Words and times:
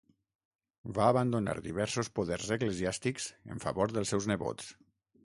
Va 0.99 1.09
abandonar 1.11 1.53
diversos 1.67 2.09
poders 2.19 2.47
eclesiàstics 2.57 3.29
en 3.57 3.63
favor 3.67 3.95
dels 3.99 4.15
seus 4.15 4.29
nebots. 4.33 4.73